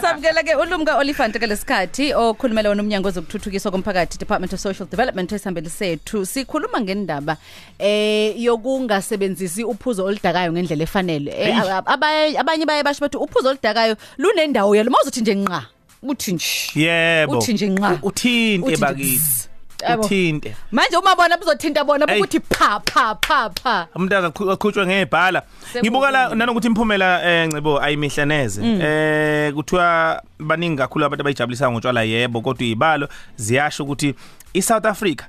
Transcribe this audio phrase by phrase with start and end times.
[0.00, 5.32] Samkela ke ulumka Olifant ke lesikhathi okhulumela wona umnyango wezokuthuthukiswa komphakathi Department of Social Development
[5.32, 7.36] esihambele sethu sikhuluma ngendaba
[7.78, 13.96] eh yokungasebenzisi uphuzo oludakayo ngendlela efanele Eh, ab- abanye abanye baye basho bathi uphuzo oludakayo
[14.18, 15.62] lunendawo yalo mawuzothi nje nqa
[16.02, 17.38] uthi nje Yebo.
[17.38, 17.90] Uthi nje nqa.
[18.02, 19.48] U- Uthinte Uthi nje bakithi.
[19.82, 19.90] Bzz.
[19.90, 20.02] Yabo.
[20.04, 20.56] Uthinte.
[20.72, 22.18] manje uma bona bizothinta bona Hey.
[22.20, 25.82] ukuthi pha pha pha pha umuntu akaqhutshwe ngebhala Sekuvukile.
[25.82, 28.80] ngibuka la nanokuthi imphumela eh ncebo ayimihle neze Mm.
[28.82, 34.14] eh kuthiwa baningi kakhulu abantu abayijabulisa ngotshwala yebo kodwa izibalo ziyasho ukuthi
[34.54, 35.24] iSouth Africa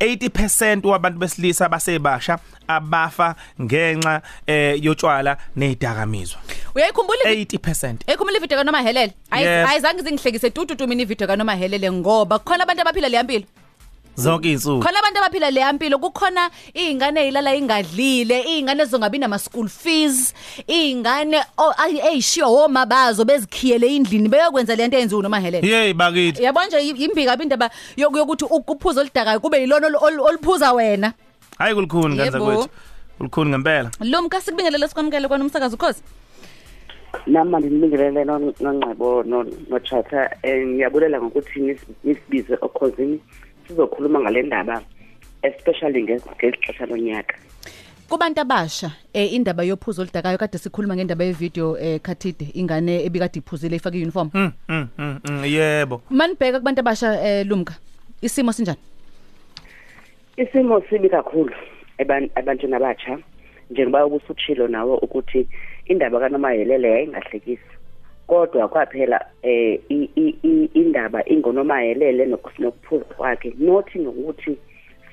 [0.00, 2.38] 80% wabantu besilisa basebasha
[2.68, 6.40] abafa ngenxa eh yotshwala nezidakamizwa
[6.74, 9.68] uyayikhumbula i- 80% Ekhumbula ivideo kaNoma Helele Ayi- Yes.
[9.70, 13.44] ayizange zingihlekise tututu mina ivideo kaNoma Helele ngoba kukhona abantu abaphila le yampilo
[14.16, 14.82] zonke izinsuku.
[14.84, 20.34] Khona abantu abaphila le yampilo kukhona izingane ezilala ingadlile izingane zongabi nama school fees
[20.66, 26.42] izingane o- ay- eyishiyo oma bazo bezikhiyele endlini beyokwenza lento eyenziwa noma Helele hey bakithi.
[26.42, 31.12] Yabona nje imbika indaba yoku- yokuthi u- uphuzo oludakayo kube yilona ol- ol- oluphuza wena.
[31.58, 32.44] Hayi kulikhuni kanza Yebo.
[32.44, 32.68] kwethu.
[33.18, 33.90] Kulikhuni ngempela.
[34.00, 36.02] Lumka sikubingelele sikwamukele kwana umsakazo ukhosi
[37.26, 39.22] nama ndinibingelele nongcebo
[39.68, 43.20] notshata um ngiyabulela ngokuthi nis- nisibize okhosini
[43.68, 44.82] sizokhuluma ngale ndaba
[45.42, 47.34] especially nge- ngeli xesha lonyaka.
[48.08, 53.76] Kubantu abasha eh indaba yophuzo oludakayo kade sikhuluma ngendaba yevideo eh khathide ingane ebikade iphuzile
[53.76, 56.02] ifake uniform Mm, mm, mm, mm, yebo.
[56.10, 57.74] Manibheka kubantu abasha eh lumka
[58.22, 58.78] isimo sinjani?
[60.36, 61.52] Isimo sibi kakhulu
[61.98, 63.18] eban- ebantwini abatsha
[63.70, 65.48] njengoba ubusutshilo nawo ukuthi
[65.86, 67.71] indaba kanomayelele yayingahlekisi.
[68.32, 69.80] Kodwa kwaphela eh
[70.74, 74.56] indaba ingonomayelele noku- nokuphuza kwakhe nothi nokuthi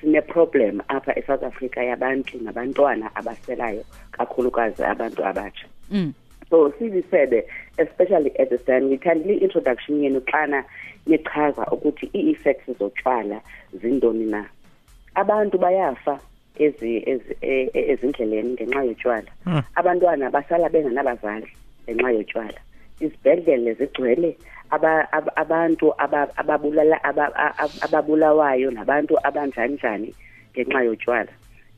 [0.02, 5.68] sine problem apha eSouth Africa yabantu nabantwana abaselayo kakhulukazi abantu abatsha.
[5.92, 6.14] Mm.
[6.50, 7.46] So sibisebe
[7.78, 10.64] especially at this time ngithandile i-introduction yenu xana
[11.08, 13.42] nichaza ukuthi ii-effects zotshwala
[13.82, 14.46] zindoni na.
[15.16, 16.20] Abantu bayafa
[16.60, 19.32] ezi ezi- e- e- ezindleleni ngenxa yotshwala.
[19.44, 19.62] Hmm.
[19.76, 21.48] abantwana basala bengenabazali
[21.90, 22.60] ngenxa yotshwala.
[23.00, 24.38] Izibhedlele zigcwele
[24.72, 26.98] aba- ab- abantu aba- ababulala
[27.82, 30.14] ababulawayo nabantu abanjani njani
[30.54, 31.32] ngenxa yotshwala.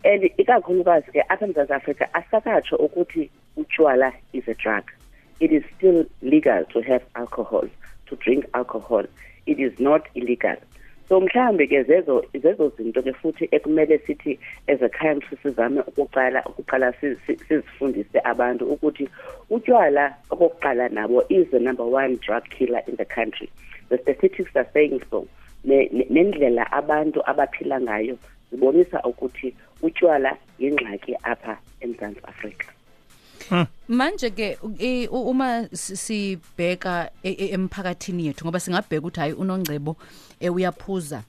[0.04, 4.84] And ikakhulukazi ke apha emzantsi afrika asisakatsho ukuthi utshwala is a drug.
[5.40, 7.68] It is still legal to have alcohol
[8.08, 9.06] to drink alcohol.
[9.46, 10.58] It is not illegal.
[11.11, 14.39] So mhlambe ke zezo zezo zinto ke futhi ekumele sithi
[14.72, 19.09] as a country sizame ukuqala ukuqala si- si- sizifundise abantu ukuthi
[19.49, 23.49] utshwala okokuqala nabo is the number one drug killer in the country.
[23.89, 25.27] The statistics are saying so.
[25.66, 28.16] Ne- ne- nendlela abantu abaphila ngayo
[28.51, 32.67] zibonisa ukuthi utshwala yingxaki apha eMzantsi Afrika.
[33.88, 39.19] Manje ke u- i- u- uma si- sibheka e- e- emphakathini yethu ngoba singabheka ukuthi
[39.19, 39.97] hayi unongcebo
[40.40, 41.24] eh, uyaphuza.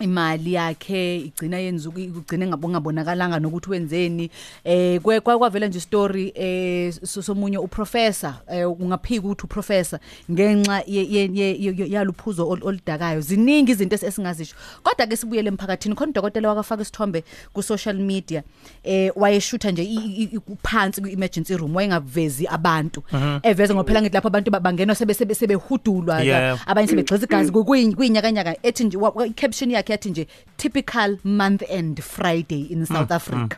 [0.00, 4.30] Imali yakhe igcina yenza uku- ugcine ngabongabonakalanga nokuthi wenzeni
[4.64, 9.98] eh kwe- kwa- kwavela nje story eh so- somunye uprofessor eh ungaphika ukuthi uprofessor
[10.30, 15.48] ngenxa ye- ye- ye- ye- yaluphuzo ol- oludakayo ziningi izinto esi- esingazisho kodwa ke sibuyele
[15.48, 18.42] emphakathini khona udokotela wakafaka isithombe ku social media
[18.84, 23.02] eh wayeshutha nje i- i- i- phansi ku emergency room wayengavezi abantu
[23.42, 26.58] eveza ngophela ngithi lapho abantu ba- bangenwa sebe sebe sebehudulwa Yeah.
[26.66, 32.00] abanye sebegxiza igazi kuyinyakanyaka ethi nje wa- wa- caption yakhe yathi nje typical month end
[32.02, 33.56] friday in south africa.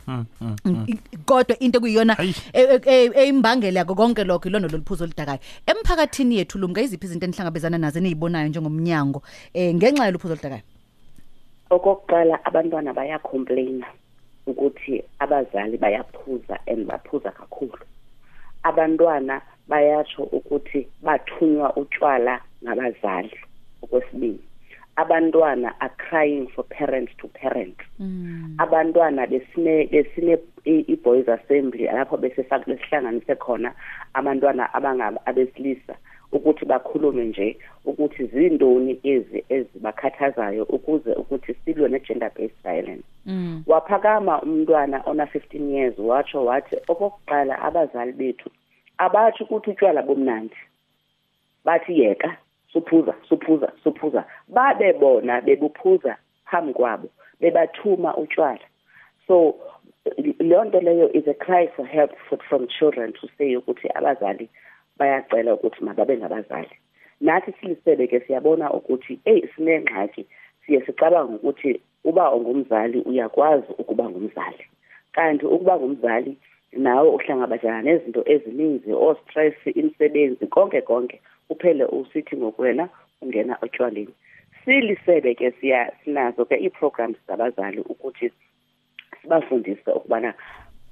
[0.87, 2.35] I- kodwa into kuyiyona Hayi.
[2.53, 7.25] e- e- e- eyimbangela yako konke lokho ilona loluphuzo oludakayo emphakathini yethu lumka iziphi izinto
[7.25, 9.21] enihlangabezana nazo eniyibonayo njengomnyango?
[9.53, 10.61] Eh ngenxa yoluphuzo oludakayo.
[11.69, 13.87] Okokuqala abantwana bayacomplaina
[14.47, 17.79] ukuthi abazali bayaphuza and baphuza kakhulu.
[18.63, 23.31] Abantwana bayatsho ukuthi bathunywa utshwala ngabazali.
[23.81, 24.39] Okwesibini
[24.95, 27.77] abantwana are crying for parent to parent.
[28.59, 33.73] Abantwana besine besine i- i-boys assembly lapho besifaka besihlanganise khona
[34.13, 35.95] abantwana abangaba abesilisa
[36.31, 43.03] ukuthi bakhulume nje ukuthi zindoni ezi ezibakhathazayo ukuze ukuthi silwe ne-gender based violence.
[43.25, 43.63] Mm.
[43.67, 48.49] Waphakama umntwana ona 15 years watsho wathi okokuqala abazali bethu
[48.97, 50.55] abatsho ukuthi utywala bomnandi
[51.65, 52.37] bathi yeka
[52.73, 54.25] suphuza suphuza suphuza.
[54.47, 57.07] Babe bona bebuphuza phambi kwabo
[57.39, 58.65] bebathuma utywala
[59.27, 59.55] so
[60.39, 62.11] leyo nto leyo is a cry for help
[62.49, 64.49] from children to say ukuthi abazali
[64.97, 66.75] bayacela ukuthi mababe ngabazali
[67.21, 70.25] nathi silisebe ke siyabona ukuthi eyi sinengxaki
[70.65, 74.65] siye sicabanga ukuthi uba ungumzali uyakwazi ukuba ngumzali.
[75.11, 76.37] Kanti ukuba ngumzali
[76.71, 81.21] nawe uhlangabezana nezinto ezininzi o-stress imisebenzi konke konke.
[81.49, 82.89] Uphele usithi ngokwena
[83.21, 84.13] ungena otshwaleni
[84.65, 88.31] silisebe ke siya sinazo ke ii-programs zabazali ukuthi
[89.21, 90.33] sibafundise ukubana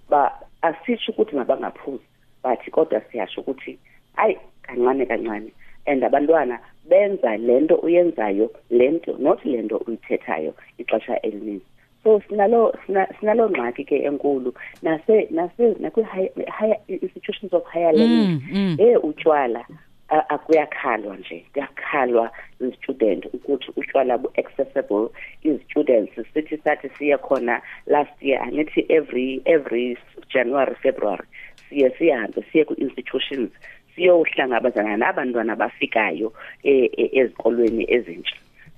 [0.10, 2.04] ba asitsho ukuthi mabangaphuzi
[2.44, 3.80] but kodwa siyasho ukuthi
[4.16, 5.52] hayi kancane kancane
[5.86, 6.60] and abantwana
[6.90, 11.66] benza lento uyenzayo lento not lento uyithethayo ixesha elininzi
[12.04, 12.74] so sinalo
[13.20, 18.76] sinalo ngxaki ke enkulu nase nase nakwi higher institutions of higher learning Mm, mm.
[18.80, 25.10] eh utshwala a- akuyakhalwa nje kuyakhalwa izistudent ukuthi utshwala bu accessible
[25.44, 29.98] izistudents sithi sathi siye khona last year angithi every every
[30.34, 31.28] January February
[31.70, 33.52] siye sihambe siye ku institutions
[33.96, 38.36] siyohlangabezana nabantwana bafikayo e- e- ezikolweni ezintsha.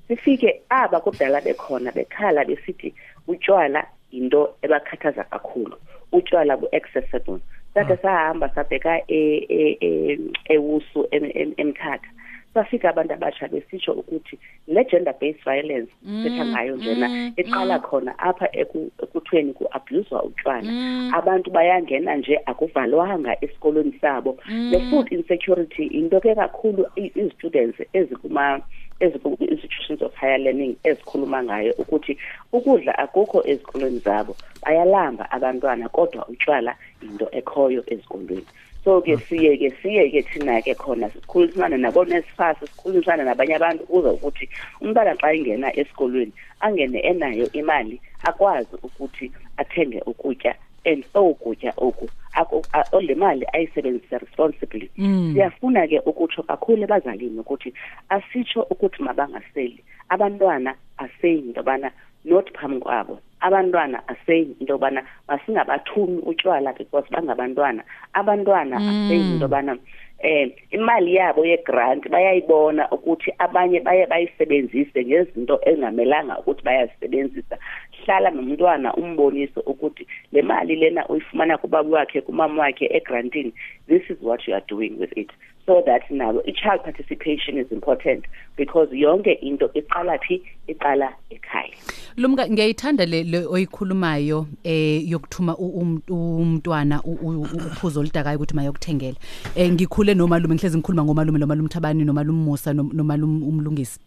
[0.08, 2.94] Sifike aba kudala bekhona bekhala besithi
[3.28, 5.78] utshwala into ebakhathaza kakhulu
[6.12, 7.40] utshwala bu accessible
[7.74, 12.08] sakhe sahamba sabheka e- e- e- ewusu em- em- emthatha
[12.54, 14.38] safika abantu abasha besitsho ukuthi
[14.68, 15.92] le gender based violence
[16.24, 20.70] setha ngayo njena iqala khona apha eku- ekuthweni ku-abuswa utshwala
[21.18, 24.38] abantu bayangena nje akuvalwanga esikolweni sabo
[24.72, 28.62] le food insecurity into ke kakhulu i- i-students ezikuma
[29.00, 32.18] eziku-institutions of higher learning ezikhuluma ngayo ukuthi
[32.52, 38.48] ukudla akukho ezikolweni zabo bayalamba abantwana kodwa utshwala into ekhoyo ezikolweni.
[38.84, 44.10] So ke siye ke siye ke thina ke khona sikhulumisana nabo-nesfas sikhulumisana nabanye abantu kuze
[44.10, 44.50] ukuthi
[44.82, 50.56] umntwana xa ingena esikolweni angene enayo imali akwazi ukuthi athenge ukutya
[50.86, 54.90] and okutya oku ako- a- le mali ayisebenzise responsibly.
[55.34, 57.74] Siyafuna ke ukutsho kakhulu ebazalini ukuthi
[58.10, 59.84] asitsho ukuthi mabangaseli.
[60.10, 61.92] Abantwana aseyi into yobana
[62.26, 63.20] not phambi kwabo.
[63.42, 67.84] Abantwana aseyi into yobana masingabathumi utshwala because bangabantwana.
[68.16, 69.78] Abantwana aseyi into yobana
[70.24, 77.58] eh imali yabo yegrant bayayibona ukuthi abanye baye bayisebenzise ngezinto engamelanga ukuthi bayazisebenzisa.
[78.06, 83.54] Hlala nomntwana umbonise ukuthi le mali lena uyifumana kubaba wakhe kumama wakhe egrantini
[83.88, 85.30] this is what you are doing with it
[85.66, 88.26] so that nabo i-child participation is important
[88.58, 91.74] because yonke into iqala phi iqala ekhaya
[92.18, 98.38] Lumka ngiyayithanda le le oyikhulumayo eh yokuthuma u- um- umntwana u- u- u- uphuzo oludakayo
[98.38, 99.18] ukuthi mayokuthengela.
[99.56, 104.00] Eh ngikhule nomalume ngihlezi ngikhuluma ngomalume nomalume Thabani nomalume Musa nom- nomalume umlungisi.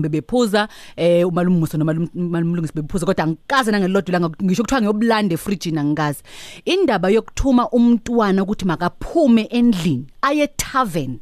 [0.00, 5.70] Bebephuza eh umalume Musa nomalume umlungisi bebephuza kodwa angikaze nangelodwa langa ngisho kuthiwa ngiyobulanda efridge
[5.78, 6.22] angikaze.
[6.64, 11.18] Indaba yokuthuma umntwana ukuthi makaphume endlini aye tavern.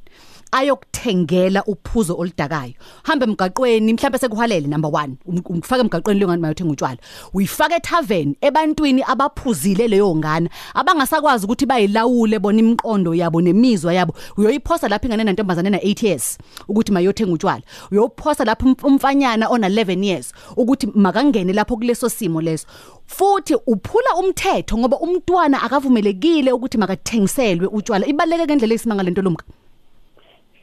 [0.53, 2.73] Ayokuthengela uphuzo oludakayo.
[3.03, 5.11] Hambe emgaqweni mhlawumbe sekuhalele number 1
[5.51, 6.99] umfaka emgaqweni leyo ngani mayothenga utshwala.
[7.35, 14.15] Uyifaka etavern ebantwini abaphuzile leyo ngane abangasakwazi ukuthi bayilawule bona imiqondo yabo nemizwa yabo.
[14.37, 16.39] Uyoyiphosa lapha ingane nentombazane na 8 years
[16.69, 17.63] ukuthi mayothenga utshwala.
[17.91, 22.67] Uyophosa lapha umf- umfanyana ona 11 years ukuthi makangene lapho kuleso simo leso.
[23.07, 28.07] Futhi uphula umthetho ngoba umntwana akavumelekile ukuthi makathengiselwe utshwala.
[28.07, 29.45] Ibaleke ngendlela esimanga lento lumka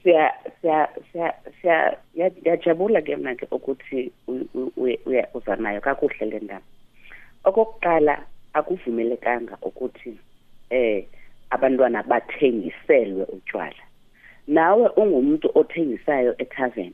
[0.09, 5.55] siya siya siya siya ya- ngiyajabula ke mna ke ukuthi u- u- uye- uya- uza
[5.55, 6.65] nayo kakuhle le ndaba.
[7.45, 10.17] Okokuqala akuvumelekanga ukuthi
[10.69, 11.05] eh
[11.49, 13.83] abantwana bathengiselwe utshwala
[14.47, 16.93] nawe ungumuntu othengisayo etavern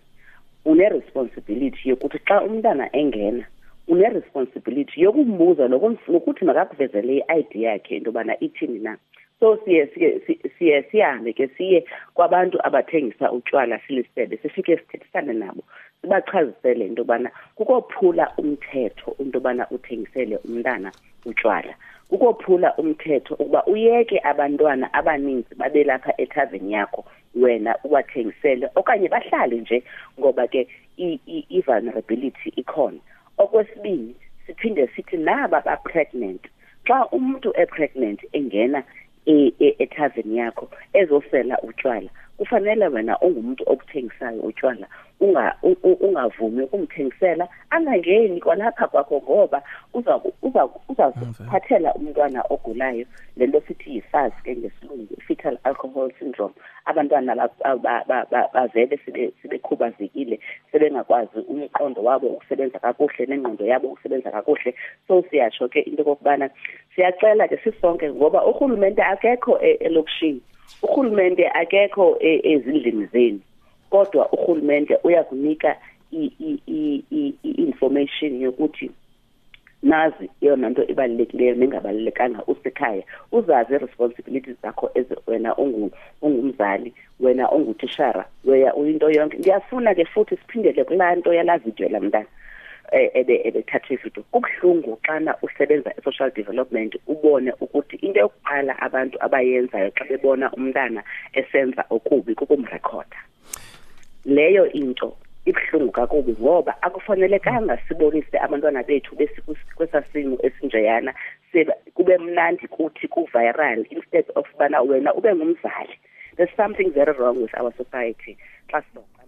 [0.66, 3.46] une responsibility yokuthi xa umntana engena
[3.88, 8.98] une responsibility yokumbuza nokumf- nokuthi makakuvezele i-ID yakhe into yobana ithini na.
[9.40, 15.64] So siye siye si- siye sihambe ke siye kwabantu abathengisa utshwala silisebe sifike sithethisane nabo
[16.02, 20.92] sibachazisele into yobana kukophula umthetho into yobana uthengisele umntana
[21.26, 21.74] utshwala
[22.10, 29.84] kukophula umthetho ukuba uyeke abantwana abaninzi babe lapha ethaveni yakho wena uwathengisele okanye bahlale nje
[30.20, 30.68] ngoba ke
[31.50, 32.98] i-vulnerability ikhona.
[33.38, 34.16] Okwesibini
[34.48, 36.42] siphinde sithi naba ba-pregnant
[36.88, 38.84] xa umuntu e-pregnant engena
[39.26, 42.10] e- e- ethaveni yakho ezosela utshwala.
[42.38, 44.88] Kufanele wena ungumuntu okuthengisayo utshwala
[45.20, 49.62] unga u- u- ungavumi ukumthengisela angangeni kwalapha kwakho ngoba
[49.94, 53.06] uza uza uzaphathela umntwana ogulayo.
[53.38, 56.54] Lento sithi yi-FAS ke ngesilungu fetal alcohol syndrome.
[56.86, 60.40] Abantwana ba- ba- ba- ba- bavele sibe- sibekhubazekile
[60.72, 64.76] sebengakwazi umqondo wabo ukusebenza kakuhle nengqondo yabo ukusebenza kakuhle.
[65.08, 66.50] So siyatsho ke into okokubana
[66.96, 70.42] siyacela ke sisonke ngoba urhulumente akekho e- elokishini.
[70.84, 73.40] Urhulumente akekho e- ezindlini zenu.
[73.90, 75.76] Kodwa urhulumente uyakunika
[76.12, 78.92] i- i- i- i- i-information yokuthi
[79.84, 83.04] nazi iyona nto ibalulekileyo nengabalulekanga usekhaya.
[83.32, 89.38] Uzazi i-responsibilities zakho as wena ungu- ungumzali wena ungutishara weya uyinto yonke.
[89.38, 92.26] Ngiyafuna ke futhi siphindele kulaa nto yalaa video la mntana
[92.92, 94.24] eh, ebe ebethatha ividiyo.
[94.32, 101.86] Kubuhlungu xana usebenza e-social development ubone ukuthi into yokuqala abantu abayenzayo xa bebona umntana esenza
[101.90, 103.18] okubi kukumrekhoda
[104.26, 105.14] leyo into
[105.46, 109.16] ibuhlungu kakubi ngoba akufanelekanga sibonise abantwana bethu
[109.76, 111.14] kwesasimo esinjeyana.
[111.54, 115.96] Seba- kube mnandi kuthi ku-viral instead of bana wena ube ngumzali.
[116.38, 118.38] There's something very wrong with our society.
[118.72, 119.26] Xa sizoqala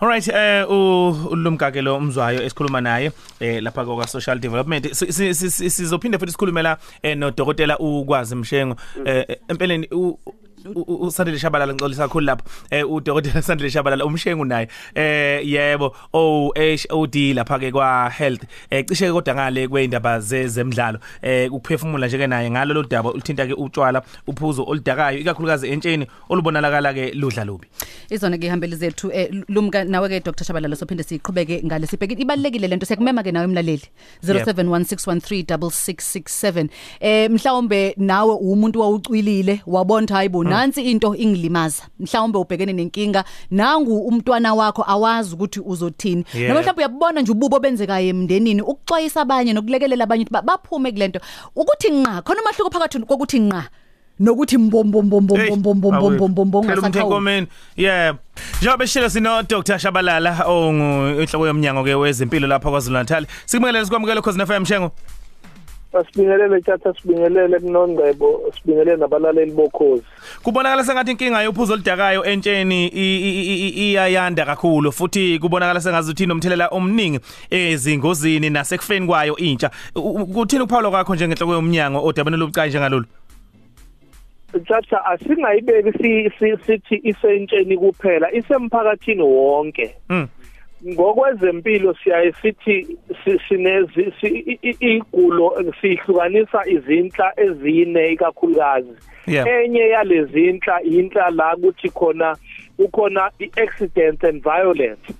[0.00, 3.10] Alright eh u- ulumkake lo umzwayo esikhuluma naye
[3.40, 4.92] eh lapha kwa social development.
[4.92, 10.18] Si- si- si- si- sizophinde futhi sikhulumela eh nodokotela ukwazi mshengo eh empeleni u- u-
[10.26, 10.34] u-
[10.86, 12.44] usandile shabalala ngixolisa kakhulu lapho.
[12.70, 14.68] Eh udokotela Sandile Shabalala umshengu naye.
[14.94, 22.06] Eh yebo OHOD lapha ke kwa health eh cishe kodwa ngale kweindaba zezemidlalo eh ukuphefumula
[22.06, 27.10] nje ke naye ngalo lo daba ulithinta ke utshwala uphuzo oludakayo ikakhulukazi entsheni olubonakala ke
[27.14, 27.66] ludla lubi
[28.10, 30.44] izona ke ihambeli zethu eh, lumka nawe ke Dr.
[30.44, 31.86] Shabalala sophinde siqhubeke ngale.
[31.86, 33.82] Sibheke ibalekile lento siyakumema ke nawe emlaleli
[34.24, 36.68] 0716136667
[37.00, 41.82] eh mhlawumbe nawe umuntu wawucwilile wabona hayibo nansi into ingilimaza.
[42.00, 46.24] Mhlawumbe ubhekene nenkinga nangu umntwana wakho awazi ukuthi uzothini.
[46.34, 46.48] Yeah.
[46.48, 51.20] noma mhlawumbe uyabona nje ububo benzekayo emndenini ukuxwayisa abanye nokulekelela abanye ukuthi ba- baphume kulento
[51.56, 53.64] ukuthi nqa khona umahluko phakathi kokuthi nqa
[54.20, 57.46] nokuthi mbombombombombombombombombombo Phela umthenkomeni
[57.76, 58.18] yebo
[58.60, 59.78] njengoba shilo sino Dr.
[59.78, 64.90] Shabalala ongu inhloko yomnyango ke wezempilo lapha kwaZulu Natal sikumele sikwamukele cause FM Mshengo
[65.92, 70.02] asibingelele tata sibingelele kunongcebo sibingelele nabalaleli bokhozi.
[70.42, 76.10] Kubonakala sengathi inkinga yophuzo oludakayo entsheni i- i- i- i- iyayanda kakhulu futhi kubonakala sengathi
[76.10, 79.70] uthina umthelela omningi ezingozini nasekufeni kwayo intsha.
[79.94, 83.06] U- u- kuthini ukuphawula kwakho njengenhloko yomnyango odabeni lobucayi njengalolu?
[84.68, 89.94] Tata asingayibeki si- si- sithi isentsheni kuphela isemphakathini wonke.
[90.08, 90.28] Mm.
[90.84, 94.12] Ngokwezempilo siyaye sithi si- sinezi
[94.80, 98.92] igulo sihlukanisa izinhla ezine ikakhulukazi.
[99.48, 102.36] Enye yalezi inhla inhla la kuthi khona
[102.78, 105.14] ukhona i-accident and violence.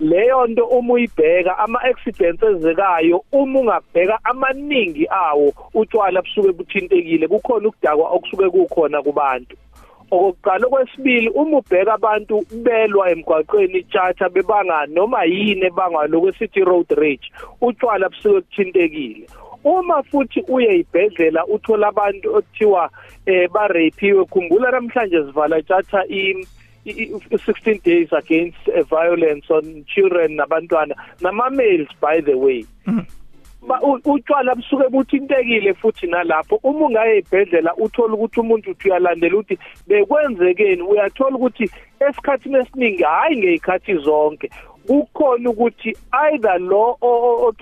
[0.00, 8.10] Leyo nto uma uyibheka ama-accidents ezekayo uma ungabheka amaningi awo utshwala busuke buthintekile kukhona ukudakwa
[8.10, 9.56] okusuke kukhona kubantu.
[10.14, 17.26] Okokuqala okwesibili uma ubheka abantu belwa emgwaqweni itshatha bebanga noma yini ebangwa lokwesithi road rage
[17.60, 19.26] utshwala busuke buthintekile
[19.64, 22.90] uma futhi uye ibhedlela uthola abantu okuthiwa
[23.26, 26.34] eh barapiwe khumbula namhlanje sivala itshatha i
[26.84, 32.64] i- i- 16 days against uh, violence on children nabantwana nama males by the way.
[32.86, 33.23] U-
[34.04, 36.60] utshwala busuke buthintekile futhi nalapho.
[36.62, 40.82] Uma ungaye ibhedlela uthola ukuthi umuntu uthi uyalandela ukuthi bekwenzekeni.
[40.82, 44.50] Uyathola ukuthi esikhathini esiningi hayi ngezikhathi zonke.
[44.86, 46.98] Kukhona ukuthi either lo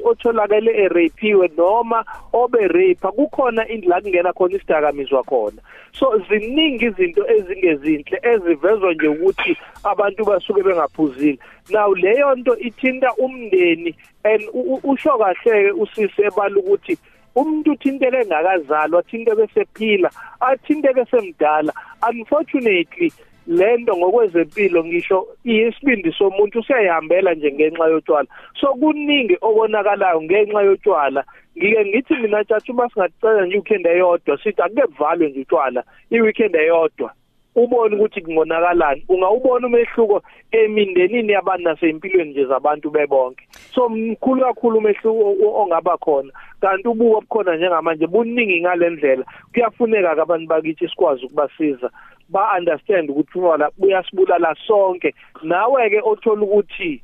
[0.04, 5.62] otholakele erapiwe noma obe rape kukhona indlela kungena khona isidakamizwa khona.
[5.92, 11.38] So ziningi izinto ezingezinhle ezivezwa nje ukuthi abantu basuke bengaphuzile.
[11.70, 14.42] Now leyo nto ithinta umndeni and
[14.84, 16.98] usho kahle usise ebala ukuthi
[17.34, 20.10] umuntu uthinteke engakazalwa athinteke sephila
[20.40, 21.72] athinteke semdala
[22.10, 23.12] unfortunately
[23.58, 28.28] lento ngokwezempilo ngisho isibindi somuntu siyayihambela nje ngenxa yotshwala.
[28.60, 31.24] So kuningi okonakalayo ngenxa yotshwala.
[31.58, 36.54] Ngike ngithi mina tjathu uma singacela nje weekend eyodwa sithi ake kuvalwe nje utshwala i-weekend
[36.56, 37.12] eyodwa.
[37.54, 39.04] Ubone ukuthi kungonakalani.
[39.08, 43.44] Ungawubona umehluko emindenini yabantu nasempilweni nje zabantu bebonke.
[43.74, 46.32] So mkhulu kakhulu umehluko o- ongaba khona.
[46.60, 51.90] Kanti ubuko obukhona njengamanje buningi ngalendlela kuyafuneka ke abantu bakithi sikwazi ukubasiza.
[52.28, 55.14] Ba understand ukuthi wala buyasibulala sonke.
[55.42, 57.02] Nawe ke othola ukuthi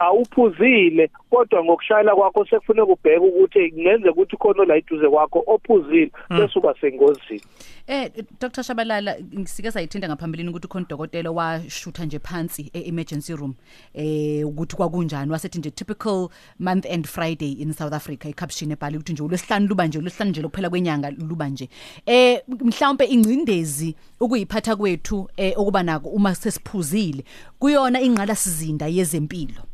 [0.00, 6.58] awuphuzile kodwa ngokushayela kwakho sekufuneka ubheke ukuthi kungenzeka ukuthi khona la iduze kwakho ophuzile bese
[6.58, 7.42] uba sengozini.
[7.86, 8.62] Eh Dr.
[8.62, 13.54] Shabalala ngisike sayithinta ngaphambilini ukuthi khona udokotela washutha nje phansi e-emergency room
[13.94, 15.32] eh ukuthi kwakunjani?
[15.32, 16.28] Wasethi nje typical
[16.58, 20.42] month end Friday in South Africa eCaption ebhali ukuthi nje ulesihlanu luba nje ulesihlanu nje
[20.42, 21.68] lokuphela kwenyanga luba nje.
[22.06, 27.24] Eh mhlawumbe ingcindezi ukuyiphatha kwethu eh okuba nako uma sesiphuzile
[27.58, 29.69] kuyona ingqala sizinda yezempilo.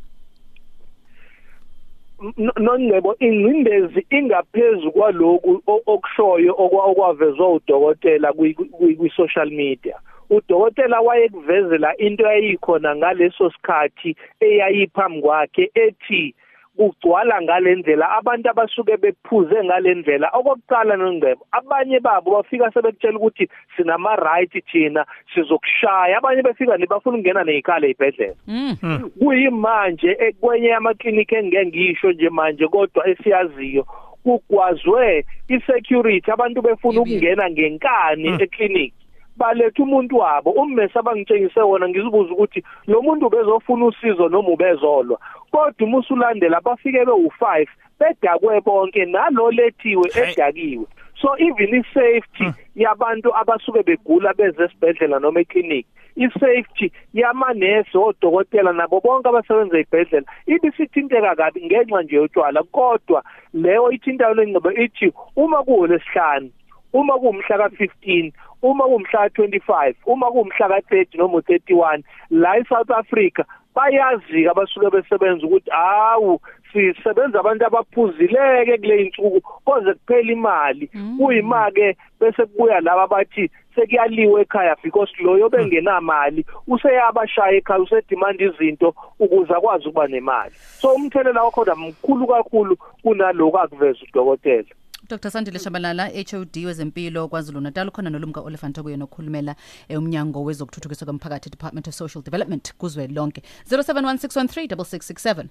[2.37, 9.95] No- nongcebo ingcindezi ingaphezulu kwaloku o- okushoyo okwa- okwavezwa udokotela kwi- kwi kwi- social media.
[10.29, 16.33] Udokotela wayekuvezela into eyayikhona ngaleso sikhathi eyayiphambi kwakhe ethi
[16.77, 24.53] kugcwala ngalendlela abantu abasuke bephuze ngalendlela okokuqala nongcebo abanye babo bafika sebekutshela ukuthi sinama right
[24.71, 26.17] thina sizokushaya.
[26.17, 29.09] Abanye befika nebafuna ukungena nezikhale ezibhedlela Mm.
[29.19, 33.85] kuyimanje ekwenye amaklinikhi engeke ngisho nje manje kodwa esiyaziyo
[34.23, 36.31] kugwazwe isecurity.
[36.31, 37.01] Abantu befuna Yebo, yebo.
[37.01, 38.93] ukungena ngenkani eclinic
[39.37, 40.51] baletha umuntu wabo.
[40.51, 45.19] Ummese abangitshengise wona ngizibuza ukuthi lo muntu bezofuna usizo noma ubezolwa.
[45.51, 47.67] Kodwa uma usulandela bafike bewu5
[47.99, 50.31] bedakwe bonke nalo lethiwe Hey.
[50.31, 50.85] edakiwe.
[51.21, 55.85] So even i-safety yabantu abasuke begula beze esibhedlela noma eclinic
[56.17, 62.63] i-safety yamanesi odokotela nabo bonke abasebenza ezibhedlela ibisithinteka kabi ngenxa nje yotshwala.
[62.63, 66.49] Kodwa leyo ithintayo lengcebo ithi uma kuwolesihlanu
[66.93, 73.43] uma kuwumhla ka15 uma kuwumhla ka25 uma kuwumhla ka30 noma u31 la eSouth Africa
[73.75, 76.39] bayazi abasuke besebenza ukuthi hawu
[76.73, 80.89] sisebenza abantu abaphuzileke kule insuku koze kuphela imali.
[81.17, 88.93] Kuyima ke bese kubuya laba bathi sekuyaliwe ekhaya because loyo bengenamali useyabashaya ekhaya usedemand izinto
[89.19, 90.55] ukuze akwazi ukuba nemali.
[90.55, 94.73] So umthelela wakhona mkhulu kakhulu kunaloko akuveza udokotela.
[95.05, 99.55] Dr Sandile Shabalala HOD wezempilo kwaZulu Natal khona nolumka Oliphant okuye nokhulumela
[99.89, 105.45] eh, umnyango wezokuthuthukiswa komphakathi Department of Social Development kuzwe lonke 0716136667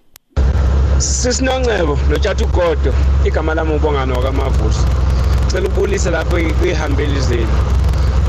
[0.99, 4.87] Sisinongcebo nothatha ugodo igama lami ubongano wakamavusi.
[5.51, 7.49] Cela ubulise lapho kwihambeli zenu.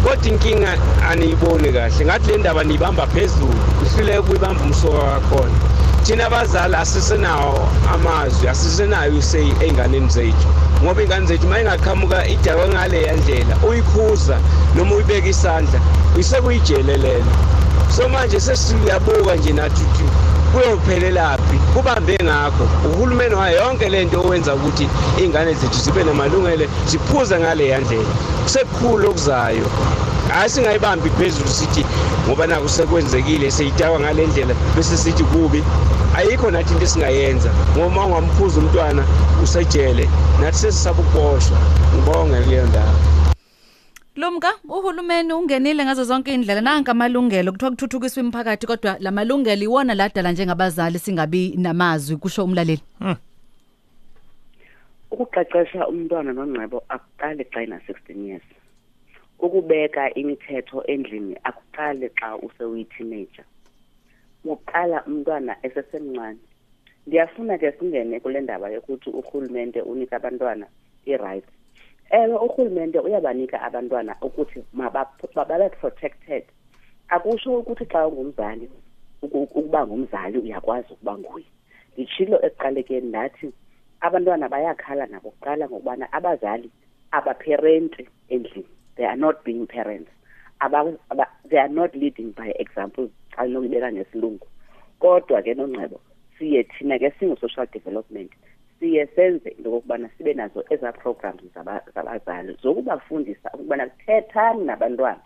[0.04, 0.78] Kodwa inkinga
[1.10, 3.54] aniyiboni kahle ngathi le ndaba niyibamba phezulu
[3.86, 5.54] ihlule kuyibamba umsoka wakhona.
[6.04, 10.48] Thina abazali asisenawo amazwi asisenayo say einganeni zethu
[10.84, 14.38] ngoba ingane zethu mayingaqhamuka idakwe ngale yandlela uyikhuza
[14.75, 15.79] noma uyibeka isandla
[16.15, 17.24] uyisekuyijele
[17.96, 21.57] so manje sesiyabuka nje nathi ukuthi kuyophelelaphi?
[21.74, 22.67] Kubambe ngakho.
[22.89, 24.89] Uhulumeni wayo yonke lento owenza ukuthi
[25.24, 28.10] ingane zethu zibe namalungelo ziphuze ngale yandlela.
[28.43, 29.67] Kusekukhulu okuzayo.
[30.29, 31.86] Hayi singayibambi phezulu sithi
[32.27, 35.63] ngoba naku sekwenzekile seyitakwa ngale ndlela bese sithi kubi.
[36.18, 39.03] Ayikho nathi into esingayenza ngoba ungamkhuza umntwana
[39.44, 40.06] usejele.
[40.42, 41.58] Nathi sesisaba ukuboshwa.
[41.94, 42.98] Ngibonge kuleyo ndawo.
[44.16, 47.51] Lumka uhulumeni ungenile ngazo zonke indlela nanka amalungelo.
[47.51, 52.82] Kuthiwa kuthuthukiswa imiphakathi kodwa lamalungelo iwona ladala njengabazali singabi namazwi kusho umlaleli.
[55.12, 58.44] Ukuqeqesha umntwana nongcebo akuqali xa ina 16 years.
[59.40, 63.46] Ukubeka imithetho endlini akuqali xa usewuyi-teenager.
[64.53, 66.40] Uqala umntwana esesemncane.
[67.07, 70.66] Ndiyafuna ke singene kule ndaba yokuthi urhulumente unika abantwana
[71.05, 71.50] i-rights.
[72.12, 76.44] Ewe urhulumente uyabanika abantwana ukuthi mabap- mababe protected
[77.10, 78.70] akusho ukuthi xa ungumzali
[79.22, 81.46] uku- ukuba ngumzali uyakwazi ukuba nguye.
[81.94, 83.53] Nditshilo ekuqalekeni ndathi
[84.01, 86.70] abantwana bayakhala nabo kuqala ngokubana abazali
[87.12, 88.68] abaparenti endlini.
[88.96, 90.12] They are not being parents.
[90.59, 93.09] Aba, aba, they are not leading by example.
[93.35, 94.48] Xa linokuyibeka ngesilungu.
[95.00, 96.00] Kodwa ke nongcebo
[96.37, 98.31] siye thina ke singu-social development
[98.79, 105.20] siye senze into okokubana sibe nazo eza programs zaba- zabazali zokubafundisa ukubana thethani nabantwana.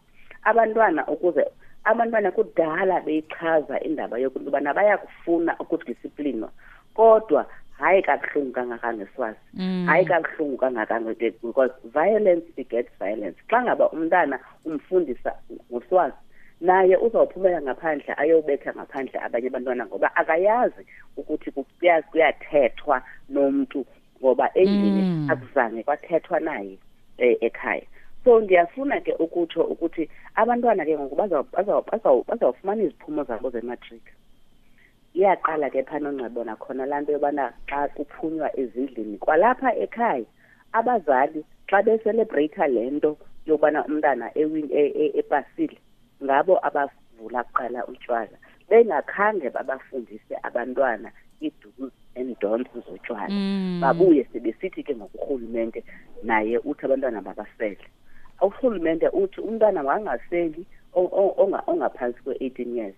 [0.44, 1.46] Abantwana ukuze
[1.84, 6.50] abantwana kudala beyichaza indaba yokuthi ubana bayakufuna ukudisiplinwa.
[6.94, 7.46] Kodwa
[7.82, 9.40] hayi kabuhlungu kangakanga swazi
[9.86, 13.38] hayi kabuhlungu kangakanga because violence begets violence.
[13.50, 15.34] Xa ngaba umntana umfundisa
[15.72, 16.16] ngoswazi
[16.62, 20.86] naye uzawuphumela ngaphandle ayobetha ngaphandle abanye abantwana ngoba akayazi
[21.18, 23.86] ukuthi kuya- kuyathethwa nomntu
[24.22, 25.28] ngoba endlini Mm.
[25.32, 26.78] akuzange kwathethwa naye
[27.18, 27.82] eh, ekhaya.
[28.24, 34.02] So ndiyafuna ke ukutsho ukuthi abantwana ke ngoku bazaw- bazaw- bazaw- bazawufumana iziphumo zabo zematric.
[35.16, 40.26] Iyaqala ke phana ongcebo nakhona laa nto yobana xa kuphunywa ezindlini kwalapha ekhaya
[40.74, 45.78] abazali xa becelebrata le nto yokubana umntana ewin- e- e- epasile
[46.24, 48.38] ngabo abavula kuqala utshwala
[48.70, 53.80] bengakhange babafundise abantwana ii-do's and don'ts zotshwala Mm.
[53.82, 55.84] babuye sebesithi ke ngokurhulumente
[56.24, 57.84] naye uthi abantwana babasele
[58.42, 62.96] urhulumente uthi umntwana wangaseli o- o- onga- ongaphantsi kwe-eighteen years.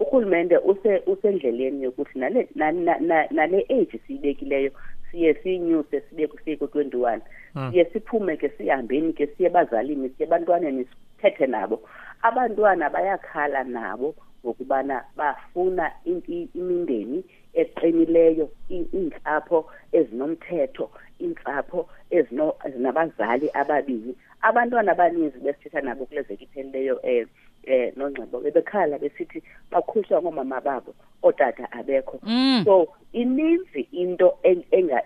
[0.00, 4.70] Urhulumente use usendleleni yokuthi nale na- na- na- nale age siyibekileyo
[5.10, 7.22] siye siyinyuse sibe siye ku-twenty one
[7.70, 11.80] siye siphume ke sihambeni ke siye ebazalini siye ebantwaneni sithethe nabo.
[12.22, 23.50] Abantwana bayakhala nabo ngokubana bafuna in- i- imindeni eqinileyo i- iintsapho ezinomthetho iintsapho ezino- ezinabazali
[23.54, 24.14] ababini.
[24.42, 27.26] Abantwana abaninzi besithetha nabo kule veki iphelileyo um
[27.66, 32.18] eh nongcebo bebekhala besithi bakhuliswa ngomama babo otata abekho.
[32.22, 32.62] Mm.
[32.64, 34.38] so ininzi into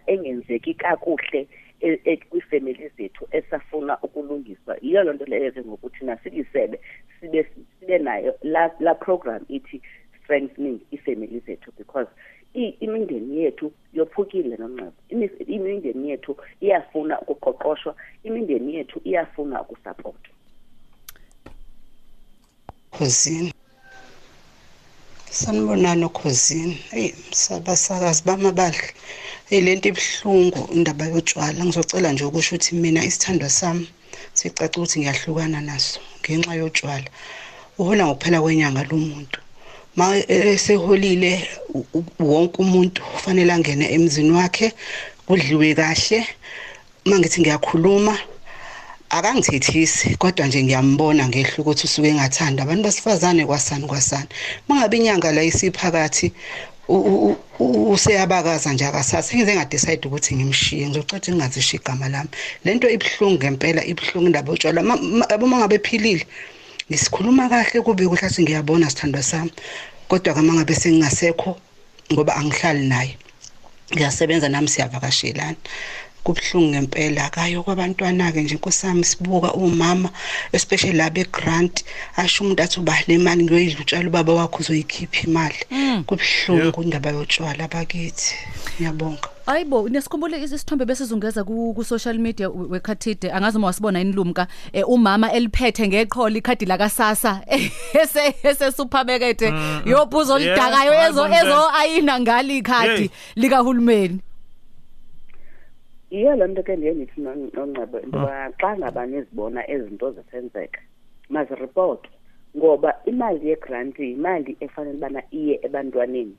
[0.07, 1.49] engenzeki kakuhle
[1.81, 4.77] e- e- kwifamily zethu esafuna ukulungiswa.
[4.83, 6.81] Yiyo loo nto leyo ke ngokuthi nasilisebe
[7.21, 7.47] sibe
[7.81, 9.81] sibe nayo la la program ithi
[10.25, 12.09] strengthening ifamily zethu because
[12.55, 17.95] imindeni yethu yophukile nonqebo Imi- imindeni yethu iyafuna ukuqoqoshwa
[18.25, 20.20] imindeni yethu iyafuna ukusapotwa
[23.01, 23.53] khosini
[25.41, 28.89] sanibonani khosini eyi sabasakazi bamabahle
[29.51, 31.65] eyi lento ibuhlungu indaba yotshwala.
[31.65, 33.87] Ngizocela nje ukusho ukuthi mina isithandwa sami
[34.35, 37.09] sicaca ukuthi ngiyahlukana naso ngenxa yotshwala.
[37.79, 39.39] Uhola ngokuphela kwenyanga lo muntu
[39.97, 41.33] ma eseholile
[42.19, 44.69] wonke umuntu kufanele angene emzini wakhe
[45.27, 46.21] kudliwe kahle.
[47.07, 48.15] Uma ngithi ngiyakhuluma
[49.11, 54.29] akangithethisi kodwa nje ngiyambona ngehla ukuthi usuke engathanda abantu besifazane kwasani kwasani.
[54.69, 56.33] Mangabe inyanga la isiphakathi
[57.93, 62.31] useyabakaza nje akasasa ngize ngadecide ukuthi ngimshiye ngizocela ngingazisho igama lami.
[62.65, 64.83] Lento ibhlungu ngempela ibhlungu indaba yotshwala.
[64.83, 66.27] Ma- ma- yabo mangabe ephilile
[66.91, 69.53] ngisikhuluma kahle kube kuhle athi ngiyabona sithandwa sami.
[70.09, 71.59] Kodwa ke mangabe sengingasekho
[72.13, 73.17] ngoba angihlali naye
[73.95, 75.57] ngiyasebenza nami siyavakashelana.
[76.25, 77.25] Kubuhlungu ngempela.
[77.25, 80.09] Akayo kwabantwana-ke nje nkosami sibuka umama
[80.53, 81.85] especially laba egrant
[82.17, 85.59] asho umuntu athi uba le mali ngiyoyidla utshala ubaba wakho uzoyikhipha imali.
[86.07, 88.35] Kubuhlungu indaba yotshwala bakithi.
[88.81, 89.29] Ngiyabonga.
[89.47, 94.47] Ayibo nesikhumbule isithombe besizungeza ku ku social media we- wekhathide angazi uma wasibona yini lumka
[94.73, 97.41] eh, umama eliphethe ngeqholo ikhadi la kasasa
[98.03, 99.43] ese ese supermarket
[99.87, 103.09] yophuzo Yeah, lidakayo ezo ngiyabona ezo ayina ngali ikhadi Hey.
[103.37, 104.21] likahulumeni.
[106.11, 110.11] Yiyo loo nto ke ndiye ndithi non- nongcebo into yoba xa ngaba nizibona ezi zinto
[110.11, 110.81] zisenzeka
[111.29, 112.11] maziripotwe
[112.57, 116.37] ngoba imali yegranti yimali efanele ubana iye ebantwaneni.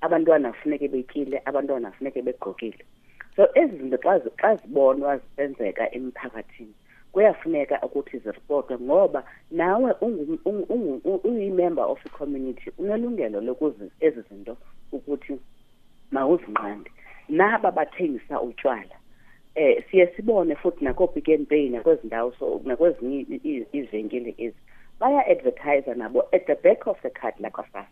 [0.00, 2.84] Abantwana funeke betyile abantwana funeke begqokile.
[3.36, 6.74] So ezi zinto xa zi- xa zibonwa zisenzeka emphakathini
[7.12, 14.20] kuyafuneka ukuthi ziripotwe ngoba nawe ungu- ungu- ungu- u- uyi-member of i-community unelungelo lokuzi ezi
[14.30, 14.56] zinto
[14.92, 15.34] ukuthi
[16.10, 16.90] mawuzinqande.
[17.28, 18.96] Naba bathengisa utshwala
[19.54, 24.56] eh siye sibone futhi nako Pick n Pay nakwezindawo so nakwezinye i- i- izivenkile ezi
[25.00, 27.88] baya advertise nabo at the back of the card lakwa sasa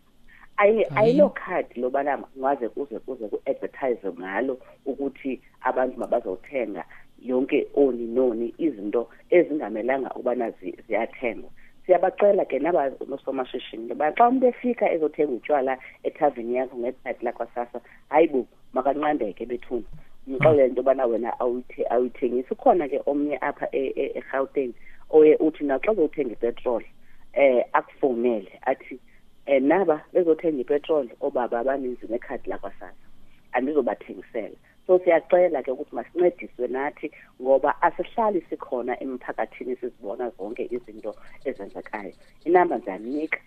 [0.57, 6.83] ayi ayilo card lobana ngaze kuze kuze ku advertise ngalo ukuthi abantu mabazothenga
[7.21, 11.49] yonke oni noni izinto ezingamelanga ubana zi- ziyathengwa.
[11.85, 18.45] Siyabacela ke naba nosomashishini ngoba xa umuntu efika ezothenga utshwala ethaveni yakho ngecadi lakwasasa hayibo
[18.73, 19.83] makanqandeke bethuna.
[20.29, 22.53] Ngixolele into yobana wena awuyithe- awuyithengisi.
[22.53, 24.73] Ukhona ke omnye apha e- e- egauteng
[25.09, 26.85] oye uthi naxa uzothenga ipetroli
[27.33, 28.99] eh akufowunele athi
[29.45, 33.05] eh naba bezothenga ipetroli obaba abaninzi nekhadi lakwasasa
[33.53, 34.55] andizobathengisela.
[34.87, 37.11] So siyacela ke ukuthi masincediswe nathi
[37.41, 41.15] ngoba asihlali sikhona emphakathini sizibona zonke izinto
[41.45, 42.13] ezenzekayo.
[42.45, 43.39] Inamba ndiyaninika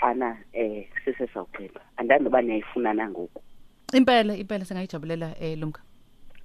[0.00, 3.42] xana eh sisesawugqiba andazi noba niyayifuna nangoku.
[3.92, 5.80] Impela impela singayijabulela eh lumka.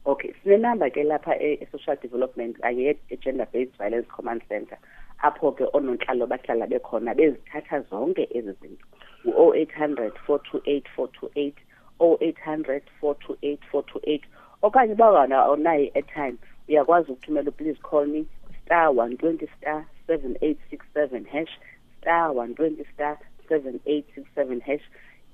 [0.05, 4.77] Okay sinenamba ke lapha e-social development kanye e-gender based violence command center
[5.23, 8.85] apho ke onontlalo bahlala bekhona bezithatha zonke ezi zinto.
[9.25, 11.53] U-0800 428 428
[11.99, 14.21] 0800 428 428
[14.61, 16.37] okanye bangana awunayo i-airtime
[16.69, 18.25] uyakwazi ukuthumela please call me
[18.65, 21.53] star 120 star 7867 hash
[22.01, 23.17] star 120 star
[23.49, 24.81] 7867 hash.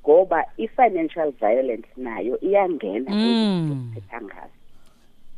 [0.06, 3.92] Ngoba i-financial violence nayo iyangena Mm.
[4.24, 4.59] ngazo.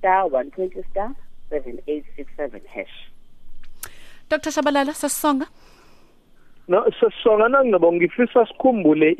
[0.01, 1.13] Star 120 star
[1.51, 3.11] 7867 hash.
[4.29, 5.45] Dr Shabalala sasonga?
[6.67, 9.15] No sesonga nanginobo ngifisa sikhumbule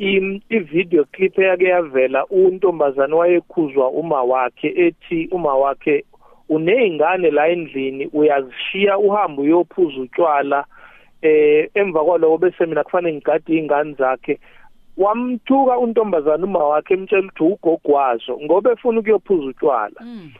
[0.48, 6.04] i video clip eyake yavela untombazana wayekhuzwa uma wakhe ethi uma wakhe
[6.48, 10.64] unezingane la endlini uyazishiya uhamba uyophuza utshwala.
[11.22, 14.38] Eh emva kwaloko bese mina kufanele ngigade izingane zakhe.
[14.96, 20.00] Wamthuka untombazana uma wakhe emtshela ukuthi ugogwazo ngoba efuna ukuyophuza utshwala.
[20.00, 20.30] Eh,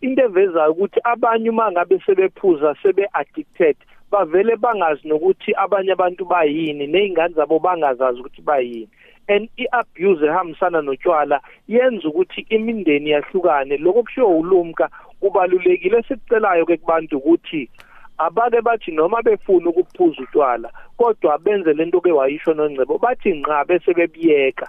[0.00, 3.76] into evezayo ukuthi abanye uma ngabe sebephuza sebe addicted
[4.10, 8.88] bavele bangazi nokuthi abanye abantu bayini nezingane zabo bangazazi ukuthi bayini.
[9.28, 13.76] And iabuse ehambisana notshwala yenza ukuthi imindeni yahlukane.
[13.76, 17.70] Lokho kushiwo ulumka kubalulekile sikucelayo ke kubantu ukuthi
[18.18, 23.94] abake bathi noma befuna ukuphuza utshwala kodwa benze lento ke wayisho nongcebo bathi nqa bese
[23.94, 24.68] bebiyeka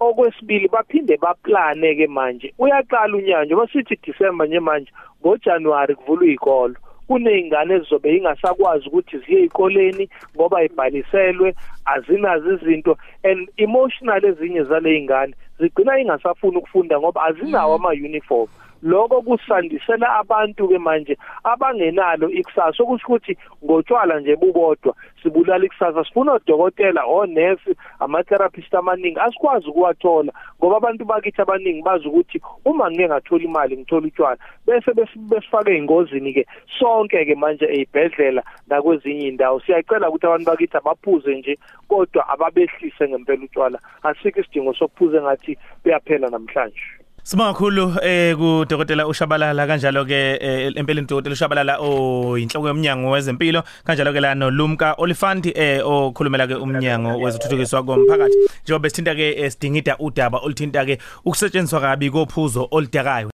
[0.00, 2.54] okwesibili baphinde baplane ke manje.
[2.58, 6.74] Uyaqala unyanja basithi December nje manje ngoJanuary kuvulwa izikolo
[7.08, 11.54] kunezingane ezizobe ingasakwazi ukuthi ziye ezikoleni ngoba ibhaliselwe
[11.84, 12.98] azinazo izinto.
[13.24, 18.48] And emotional ezinye zale ingane zigcina ingasafuni ukufunda ngoba azinawo ama uniform
[18.82, 22.82] lokho kusandisela abantu ke manje abangenalo ikusasa.
[22.82, 26.04] Okusho ukuthi ngotshwala nje bubodwa sibulala ikusasa.
[26.04, 29.20] Sifuna odokotela onesi ama-therapist amaningi.
[29.20, 34.38] Asikwazi ukuwathola ngoba abantu bakithi abaningi bazi ukuthi uma ngike ngathola imali ngithola utshwala.
[34.66, 36.46] Bese besifake ey'ngozini-ke
[36.78, 39.60] sonke-ke manje ey'bhedlela nakwezinye iy'ndawo.
[39.60, 41.58] Siyacela ukuthi abantu bakithi abaphuze nje
[41.88, 43.78] kodwa ababehlise ngempela utshwala.
[44.02, 47.05] Asikho isidingo sokuphuza ngathi buyaphela namhlanje.
[47.26, 53.64] Sibonga kakhulu eh ku dokotela uShabalala kanjalo ke eh, empeleni dokotela uShabalala oyinhloko yomnyango wezempilo
[53.82, 58.38] kanjalo ke la no Lumka Olifant eh okhulumela ke umnyango wezothuthukiswa komphakathi.
[58.62, 63.34] Njengoba sithinta ke eh, sidingida udaba oluthinta ke ukusetshenziswa kabi kophuzo oludakayo.